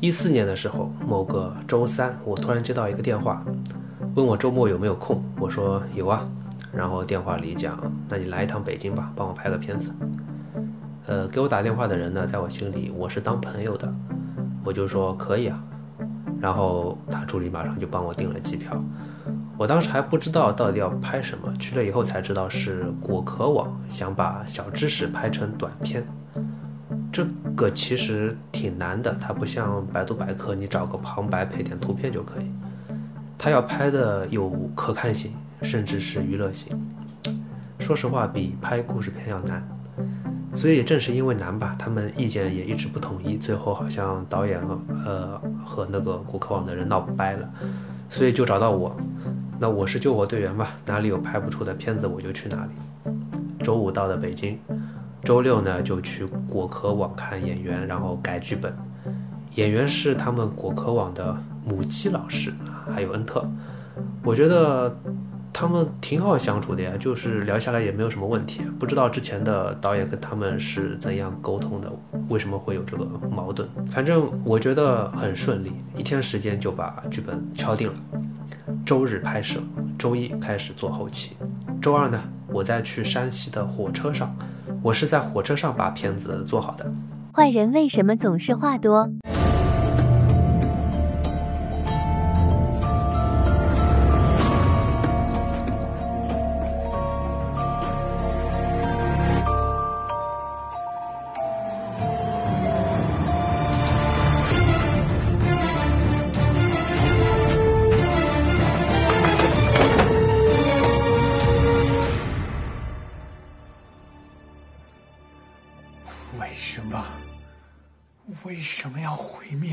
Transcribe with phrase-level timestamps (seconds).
[0.00, 3.44] 一四年的时候，某个周三，我突然接到一个电话，
[4.14, 5.20] 问我周末有没有空。
[5.40, 6.24] 我说有啊。
[6.72, 7.76] 然后电话里讲，
[8.08, 9.90] 那你来一趟北京吧，帮我拍个片子。
[11.06, 13.90] 呃，给我打电话的人呢，在我心里我是当朋友的，
[14.62, 15.60] 我就说可以啊。
[16.40, 18.80] 然后他助理马上就帮我订了机票。
[19.56, 26.06] 我当时还不知道到底要拍什么，去了以后才知道是果壳网想把小知识拍成短片。
[27.10, 32.50] 这个其实挺难的，它不像百度百科，你找个旁白配点图片就可以。
[33.36, 36.78] 它要拍的有可看性，甚至是娱乐性。
[37.78, 39.66] 说实话，比拍故事片要难。
[40.54, 47.48] 所以正是因为难吧，他们意见也一直不统一，最后好像导演和呃和那个骨科网的人闹掰了，
[48.10, 48.96] 所以就找到我。
[49.58, 53.12] 那我是救火队员吧，哪里有拍不出的片子我就去哪里。
[53.62, 54.58] 周五到的北京。
[55.22, 58.72] 周六呢，就去果壳网看演员，然后改剧本。
[59.54, 62.52] 演员是他们果壳网的母鸡老师
[62.92, 63.42] 还有恩特。
[64.22, 64.96] 我觉得
[65.52, 68.62] 他们挺好相处的呀，就是聊下来也没有什么问题。
[68.78, 71.90] 不知道之前的导演跟他们是怎样沟通的，
[72.28, 73.68] 为什么会有这个矛盾？
[73.90, 77.94] 反正我觉得很顺利，一天时间就把剧本敲定了。
[78.86, 79.60] 周日拍摄，
[79.98, 81.36] 周一开始做后期，
[81.82, 84.34] 周二呢，我在去山西的火车上。
[84.82, 86.90] 我是在火车上把片子做好的。
[87.32, 89.10] 坏人为什么总是话多？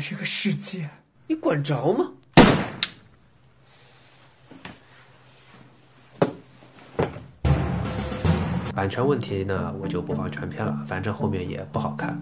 [0.00, 0.88] 这个世界，
[1.26, 2.12] 你管着吗？
[8.74, 12.18] 版权问题呢，我就不放全片了，反正后面也不好看，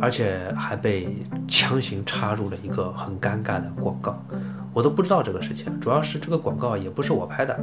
[0.00, 1.14] 而且还被
[1.46, 4.18] 强行插入了一个很尴尬的广告，
[4.72, 5.78] 我都不知道这个事情。
[5.78, 7.58] 主要是这个广告也不是我拍的，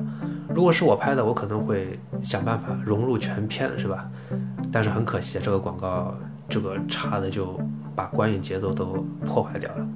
[0.50, 4.07] 如果是我拍的，我可能会想办法融入全片，是吧？
[4.72, 6.16] 但是很可惜，这个广告
[6.50, 7.59] 这个差的就。
[7.97, 9.88] 把观影节奏都破坏掉了，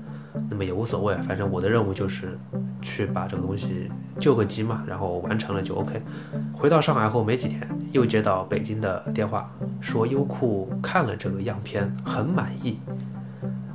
[0.49, 2.35] 那么也无所谓，反正我的任务就是
[2.81, 6.01] 去把这个东西救个急嘛，然后完成了就 OK。
[6.51, 7.61] 回到上海后没几天，
[7.91, 12.79] 又接到北京的电话，说优酷看了这个样片很满意，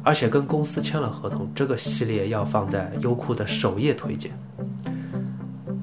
[0.03, 4.33] 而且跟公司签了合同，这个系列要放在优酷的首页推荐。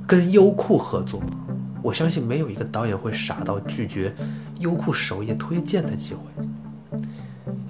[0.05, 1.23] 跟优酷合作，
[1.81, 4.13] 我相信没有一个导演会傻到拒绝
[4.59, 6.19] 优酷首页推荐的机会。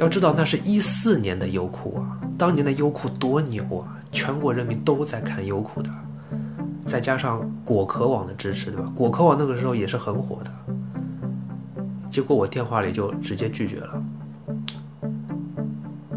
[0.04, 5.90] 要知道，那是一四年的优酷啊，当年的优酷多牛啊，全国人民都在看优酷的，
[6.86, 8.92] 再加上果壳网的支持，对吧？
[8.94, 10.52] 果壳网那个时候也是很火的，
[12.10, 14.04] 结果我电话里就直接拒绝了。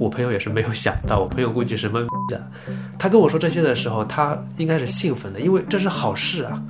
[0.01, 2.51] 我朋友也是没有想到，我朋友估计是懵的，
[2.99, 6.61] 他跟我说这些的时候，他应该是兴奋的，因为这是好事啊。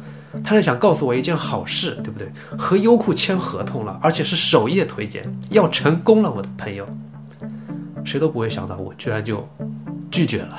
[0.44, 2.30] 他是想告诉我一件好事，对不对？
[2.56, 6.86] 和优酷签合同了，而且是首页推荐，要成功了，我的朋友。
[8.04, 9.48] 谁都不会想到，我居然就
[10.10, 10.58] 拒绝了。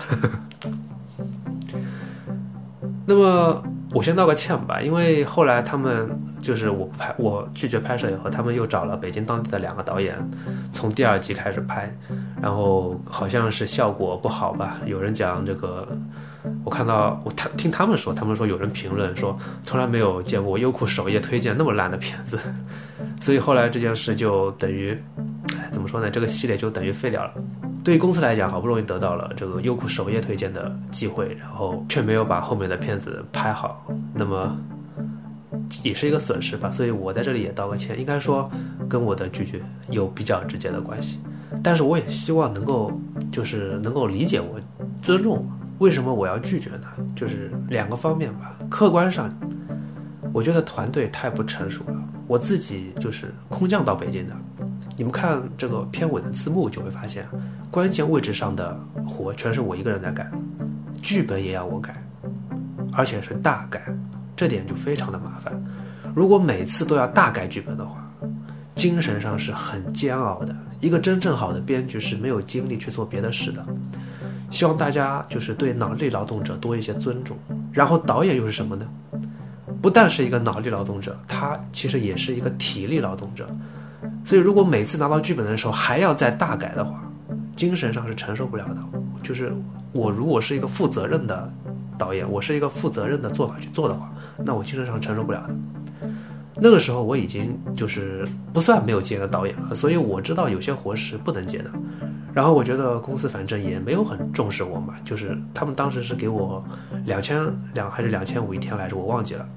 [3.06, 3.64] 那么
[3.97, 6.08] 我先道个歉吧，因为后来他们
[6.40, 10.16] 就是我拍我拒绝拍摄以后，他们又找了北京当地的两个导演，
[10.72, 11.91] 从第二集开始拍，
[12.40, 14.78] 然后好像是效果不好吧？
[14.86, 15.88] 有人讲这个。
[16.63, 22.40] 我看到我他听他们说，他们说有人评论说从来没有见过优酷首页推荐那么烂的片子，
[23.19, 24.96] 所以后来这件事就等于，
[25.57, 26.09] 哎，怎么说呢？
[26.12, 27.31] 这个系列就等于废掉了。
[27.88, 33.81] 对于公司来讲，好不容易得到了这个优酷首页推荐的机会，然后却没有把后面的片子拍好，
[34.14, 34.59] 那么
[35.84, 36.70] 也是一个损失吧。
[36.70, 38.52] 所以我在这里也道个歉，应该说
[38.90, 41.22] 跟我的拒绝有比较直接的关系，
[41.64, 42.92] 但是我也希望能够
[43.31, 44.60] 就是能够理解我，
[45.01, 45.45] 尊重我。
[45.78, 46.88] 为什么我要拒绝呢？
[47.16, 48.54] 就是两个方面吧。
[48.69, 49.34] 客观上，
[50.34, 52.04] 我觉得团队太不成熟了。
[52.28, 54.36] 我自己就是空降到北京的，
[54.98, 57.25] 你们看这个片尾的字幕就会发现，
[57.77, 58.75] 关键位置上的
[59.07, 60.31] 活全是我一个人在干，
[61.00, 61.94] 剧本也要我改，
[62.91, 63.79] 而且是大改，
[64.35, 65.53] 这点就非常的麻烦。
[66.15, 68.03] 如果每次都要大改剧本的话，
[68.74, 70.56] 精神上是很煎熬的。
[70.79, 73.63] 一个真正好的编剧是没有精力去做别的事的。
[74.50, 77.38] 希望大家就是对脑力劳动者多一些尊重。
[77.71, 78.88] 然后导演又是什么呢？
[79.83, 83.47] 不但是一个脑力劳动者，他其实也是一个体力劳动者。
[84.25, 87.03] 所以如果每次拿到剧本的时候还要再大改的话，
[87.57, 88.77] 精神上是承受不了的。
[89.21, 89.51] 就是
[89.92, 91.51] 我如果是一个负责任的
[91.98, 94.09] 导演，我是一个负责任的做法去做的话，
[94.45, 95.56] 那我精神上承受不了的。
[96.59, 101.69] 那个时候我已经就是不算没有经验的导演了，所以我知道有些活是不能接的。
[102.33, 106.63] 然后我觉得公司反正也没有很重视我嘛，就是他们当时是给我
[107.06, 109.48] 两千两还是两千五一天来着，我忘记了。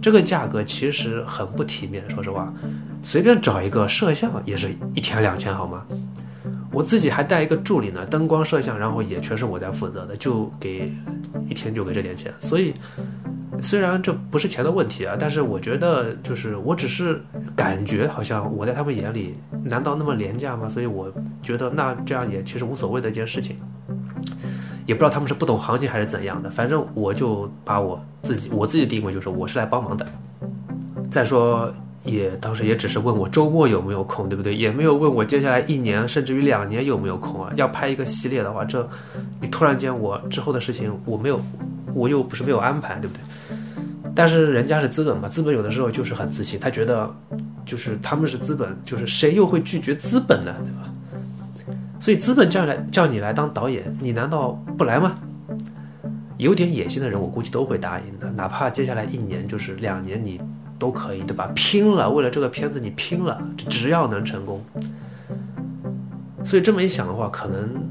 [0.00, 2.52] 这个价格其实很不体面，说实话，
[3.02, 5.84] 随便找一个摄像也是一天两千，好吗？
[6.72, 10.92] 我自己还带一个助理呢，灯光摄像，然后也全是我在负责的，就给
[11.48, 12.74] 一天就给这点钱，所以。
[13.60, 17.20] 虽然这不是钱的问题啊，但是我觉得就是我只是
[17.56, 19.34] 感觉好像我在他们眼里
[19.64, 20.68] 难道那么廉价吗？
[20.68, 21.12] 所以我
[21.42, 23.56] 觉得那这样也其实无所谓的一件事情，
[24.86, 26.48] 也不知道他们是不懂行情还是怎样的。
[26.48, 30.06] 反正我就把我自己我自己定位就是我是来帮忙的。
[31.10, 31.74] 再说
[32.08, 34.54] 也当时也只是问我周末有没有空，对不对？
[34.54, 37.52] 也没有问我接下来一年甚至于两年有没有空啊。
[37.54, 38.88] 要拍一个系列的话，这
[39.40, 41.40] 你突然间我之后的事情我没有，
[41.94, 43.22] 我又不是没有安排，对不对？
[44.14, 47.08] 但是人家是资本嘛，资本有的时候就是很自信，他觉得
[47.64, 51.74] 就是他们是资本，就是谁又会拒绝资本呢，对吧？
[52.00, 55.14] 所以资本叫来叫你来当导演，你难道不来吗？
[56.36, 60.40] 有点野心的人，我估计都会答应的，哪怕接下来一年就是两年，你
[60.78, 61.50] 都可以，对吧？
[61.54, 64.64] 拼了，为了这个片子你拼了，只要能成功。
[66.44, 67.82] 所以这么一想的话，可能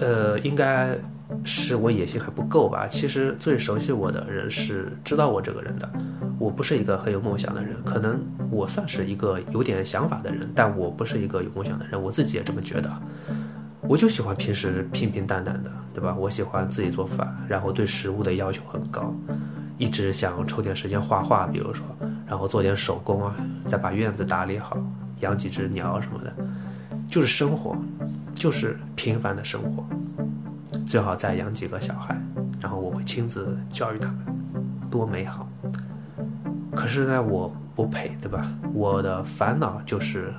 [0.00, 0.96] 呃应该。
[1.44, 2.86] 是我野心还不够吧？
[2.86, 5.90] 其实最熟悉我的人是知道我这个人的。
[6.38, 12.00] 我不是一个很有梦想的人，可能我算是一个有点想法的人，但我不是一个有梦想的人。
[12.00, 12.90] 我自己也这么觉得。
[13.80, 16.14] 我就喜欢平时平平淡淡的，对吧？
[16.14, 19.12] 我喜欢自己做饭，然后对食物的要求很高，
[19.82, 21.84] 一直想抽点时间画画，比如说，
[22.24, 23.34] 然后做点手工啊，
[23.66, 24.76] 再把院子打理好，
[25.18, 26.32] 养几只鸟什么的，
[27.10, 27.76] 就是生活，
[28.32, 29.84] 就是平凡的生活。
[30.86, 32.16] 最好再养几个小孩，
[32.60, 34.18] 然后我会亲自教育他们，
[34.88, 35.48] 多美好。
[36.76, 38.48] 可是呢，我不配，对吧？
[38.72, 40.32] 我的烦恼就是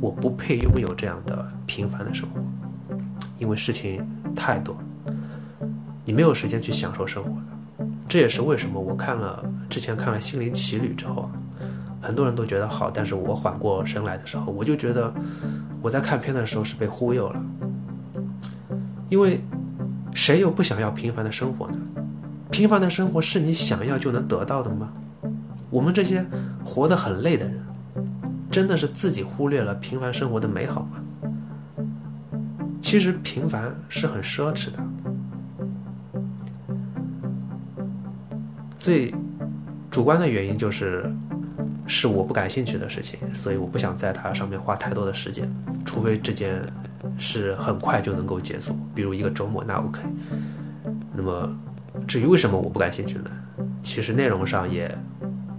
[0.00, 2.40] 我不配拥有这样的平凡的生活，
[3.38, 4.04] 因为事情
[4.34, 4.76] 太多，
[6.04, 7.46] 你没有时间去享受生活的。
[8.10, 11.30] 这也是为什么我看了之前看了《心灵奇旅》之后，
[12.02, 15.14] 很多人都觉得好，但是我缓过神来的时候，我就觉得
[15.80, 17.42] 我在看片的时候是被忽悠了，
[19.08, 19.40] 因为。
[20.12, 21.78] 谁又不想要平凡的生活呢？
[22.50, 24.92] 平凡的生活是你想要就能得到的吗？
[25.70, 26.26] 我们这些
[26.64, 27.64] 活得很累的人，
[28.50, 31.86] 真的是自己忽略了平凡生活的美好吗？
[32.82, 34.78] 其实平凡是很奢侈的。
[38.80, 39.14] 最
[39.88, 41.08] 主观的原因就是，
[41.86, 45.48] 是我不感兴趣的事情，所以我不想在它上面花太多的时间，
[45.84, 46.60] 除非这件。
[47.18, 50.00] 是很快就能够结束，比如一个周末，那 OK。
[51.14, 51.58] 那么，
[52.06, 53.30] 至于为什么我不感兴趣呢？
[53.82, 54.94] 其实内容上也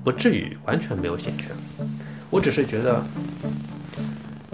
[0.04, 1.50] 不至于完全没有兴趣，
[2.30, 3.04] 我只是觉得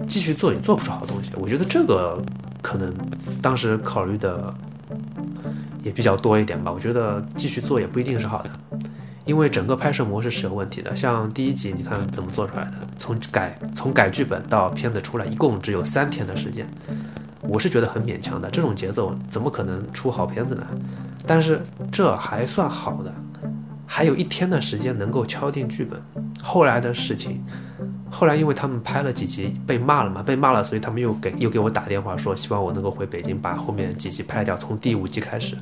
[0.06, 1.30] 继续做也做不出好东西。
[1.36, 2.22] 我觉得这个
[2.62, 2.94] 可能
[3.42, 4.54] 当时考虑的
[5.88, 6.70] 也比较多一点吧。
[6.70, 8.50] 我觉得继续做也不一定是好的。
[9.24, 16.66] 因为整个拍摄模式是有问题的，像第一集你看怎么做出来的，从改从改剧本到片子出来，一共只有三天的时间，
[17.42, 18.48] 我是觉得很勉强的。
[18.48, 20.66] 这种节奏怎么可能出好片子呢？
[21.26, 21.60] 但是
[21.92, 23.12] 这还算好的，
[23.86, 26.00] 还有一天的时间能够敲定剧本。
[26.42, 27.44] 后来的事情，
[28.10, 35.56] 后来因为他们拍了几集被骂了嘛，被骂了，所以他们又给又给我打电话说，希望我能够回北京把后面几集拍掉，从第五集开始。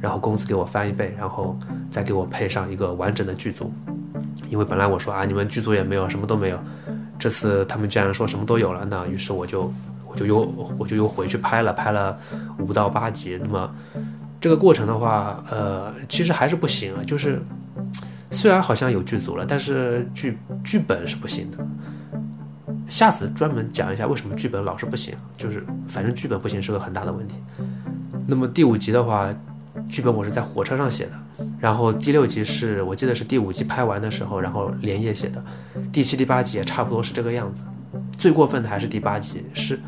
[0.00, 1.54] 然后工资给我翻一倍，然后
[1.90, 3.70] 再给我配上一个完整的剧组，
[4.48, 6.58] 因为本来我说啊，你们剧组也没有，什么都没有，
[7.18, 9.70] 这次他们既然说什么都有了，那于是我就
[10.06, 10.38] 我就又
[10.78, 12.18] 我就又回去拍了，拍了
[12.58, 13.38] 五到八集。
[13.44, 13.70] 那么
[14.40, 17.42] 这个过程的话，呃，其实还是不行啊，就是
[18.30, 21.58] 虽然好像有剧组了，但是剧剧本是不行的。
[22.88, 27.36] 下次专门讲一下为什么剧本老是不行，就是反正剧本不行是个很大的问题。
[28.26, 29.28] 那么第五集的话。
[29.88, 31.12] 剧本我是在火车上写的，
[31.58, 35.42] 然后第六集是我记得是第五集拍完的时候，然后连夜写的，
[35.92, 37.62] 第七、第八集也差不多是这个样子。
[38.18, 39.80] 最过分的还是第八集，是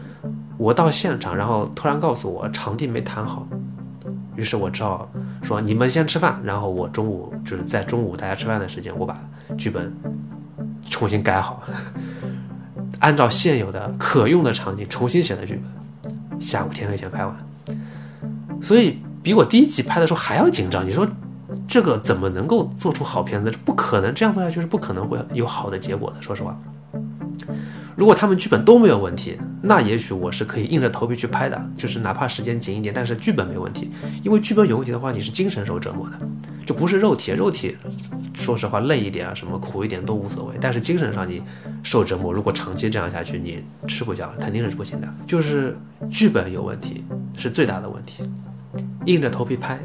[0.56, 3.46] 我到现场，然后突然告诉我场地没谈好，
[4.36, 5.10] 于是我只好
[5.42, 9.18] 说你们先吃饭，然后我中午就是在中午大家吃饭的时间，我把
[9.58, 9.92] 剧本
[10.88, 11.62] 重新改好，
[13.00, 15.60] 按照现有的可用的场景重新写的剧
[16.02, 17.36] 本，下午天黑前拍完，
[18.60, 18.98] 所以。
[19.24, 21.06] 比我第一集拍的时候还要紧张，你说
[21.68, 23.52] 这个怎么能够做出好片子？
[23.64, 26.20] 不可能，这样做下去是不可能会有好的结果的。
[26.20, 26.58] 说实话，
[28.02, 33.92] 如果他们剧本都没有问题，那也许我是可以硬着头皮去拍的，就是哪怕时间紧一点，但是剧本没问题。
[34.24, 36.18] 因为剧本有问题的话，你是精神受折磨的，
[36.66, 37.30] 就不是肉体。
[37.30, 37.76] 肉体，
[38.34, 40.56] 说实话累一点啊，什么苦一点都无所谓。
[40.60, 41.40] 但是精神上你
[41.84, 45.06] 受折磨，如果长期这样下去，你吃不消，肯定是不行的。
[45.24, 45.78] 就是
[46.10, 47.04] 剧本有问题
[47.36, 48.28] 是最大的问题，
[49.04, 49.78] 硬着头皮拍，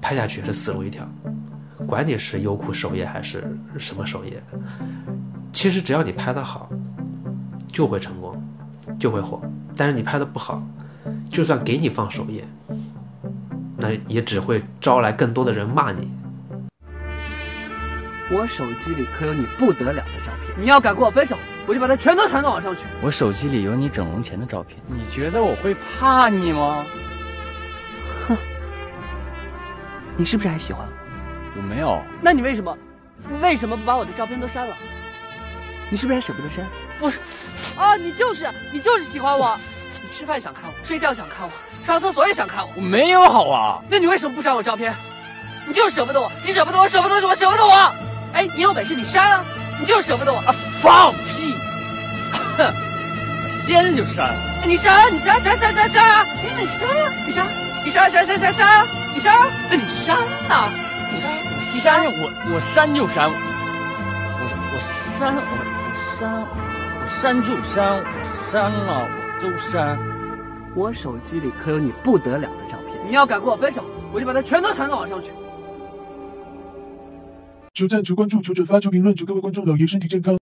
[0.00, 1.04] 拍下去是死路一条。
[1.88, 3.42] 管你是优酷首页还是
[3.78, 4.40] 什么首页，
[5.52, 6.70] 其实只要你拍得好。
[7.76, 8.42] 就会成功，
[8.98, 9.38] 就会火。
[9.76, 10.62] 但是你拍的不好，
[11.30, 12.42] 就算给你放首页，
[13.76, 16.10] 那也只会招来更多的人骂你。
[18.30, 22.84] 我手机里可有你不得了的照片，你要敢跟我分手，我就把它全都传到网上去。
[23.02, 26.82] 我手机里有你整容前的照片，你觉得我会怕你吗？
[28.26, 28.34] 哼，
[30.16, 31.60] 你是不是还喜欢我？
[31.60, 32.00] 我没有。
[32.22, 32.74] 那你为什么，
[33.42, 34.74] 为什么不把我的照片都删了？
[35.90, 36.64] 你是不是还舍不得删？
[36.98, 37.18] 不是，
[37.76, 39.58] 啊，你就是你就是喜欢我，
[40.02, 41.52] 你吃饭想看我，睡觉想看我，
[41.86, 42.72] 上厕所也想看我。
[42.76, 44.94] 我没有好啊，那你为什么不删我照片？
[45.66, 47.92] 你就是舍不得我，你舍不得我，舍不得我，舍不得我。
[48.32, 49.44] 哎，你有本事你删啊，
[49.80, 50.54] 你就是舍不得我啊！
[50.82, 51.54] 放屁！
[52.56, 52.72] 哼，
[53.64, 54.34] 现在就删。
[54.66, 56.26] 你删，你删，删删删删啊！
[56.56, 57.46] 你删啊，你删，
[57.84, 59.38] 你删删删删删，你删，
[59.70, 60.16] 那你删
[60.48, 60.68] 呐？
[61.10, 61.30] 你删，
[61.72, 63.34] 你删，我我删就删，我
[64.72, 64.78] 我
[65.18, 65.36] 删我。
[65.36, 65.50] 删，我
[66.18, 66.46] 删
[67.06, 68.04] 就删，我
[68.50, 69.98] 删了我都删。
[70.74, 73.82] 我手机里可有你不得了的照片，你要敢跟我分手，
[74.12, 75.30] 我就把它全都传到网上去。
[77.74, 80.36] 求赞、求关注、求转发、求评论，求各位观众老爷身体健康。